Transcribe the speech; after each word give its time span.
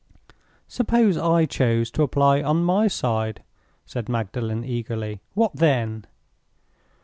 "Suppose 0.67 1.15
I 1.15 1.45
chose 1.45 1.91
to 1.91 2.01
apply 2.01 2.41
on 2.41 2.63
my 2.63 2.87
side?" 2.87 3.43
said 3.85 4.09
Magdalen, 4.09 4.65
eagerly. 4.65 5.21
"What 5.35 5.55
then?" 5.55 6.05